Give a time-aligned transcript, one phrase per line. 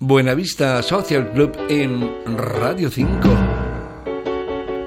[0.00, 3.18] Buenavista Social Club en Radio 5.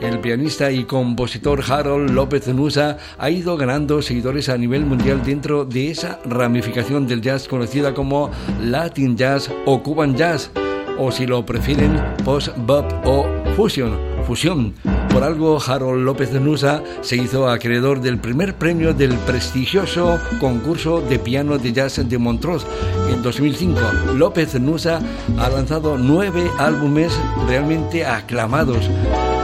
[0.01, 5.66] El pianista y compositor Harold López Nusa ha ido ganando seguidores a nivel mundial dentro
[5.66, 10.50] de esa ramificación del jazz conocida como Latin Jazz o Cuban Jazz,
[10.97, 13.25] o si lo prefieren, post-bop o
[13.57, 14.73] fusion, fusión.
[15.14, 21.20] Por algo, Harold López Nusa se hizo acreedor del primer premio del prestigioso concurso de
[21.20, 22.66] piano de jazz de Montreux
[23.09, 23.80] en 2005.
[24.16, 25.02] López Nusa
[25.38, 27.12] ha lanzado nueve álbumes
[27.45, 28.90] realmente aclamados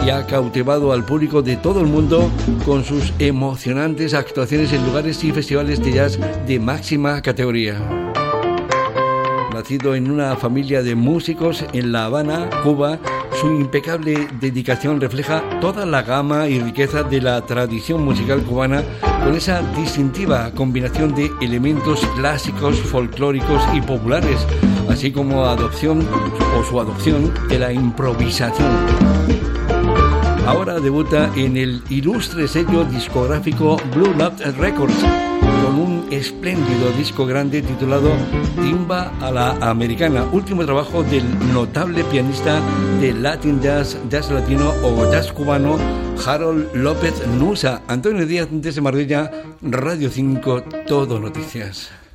[0.06, 2.32] y ha cautivado al público de todo el mundo
[2.66, 7.76] con sus emocionantes actuaciones en lugares y festivales de jazz de máxima categoría.
[9.54, 13.00] Nacido en una familia de músicos en La Habana, Cuba,
[13.40, 18.84] su impecable dedicación refleja toda la gama y riqueza de la tradición musical cubana
[19.24, 24.46] con esa distintiva combinación de elementos clásicos, folclóricos y populares,
[24.90, 26.08] así como adopción
[26.58, 28.72] o su adopción de la improvisación.
[30.48, 35.04] Ahora debuta en el ilustre sello discográfico Blue Note Records
[35.64, 38.12] con un espléndido disco grande titulado
[38.56, 42.60] Timba a la Americana, último trabajo del notable pianista
[43.00, 45.78] de Latin Jazz, Jazz Latino o Jazz Cubano
[46.26, 47.82] Harold López Nusa.
[47.88, 49.32] Antonio Díaz de Marbella,
[49.62, 52.07] Radio 5, Todo Noticias.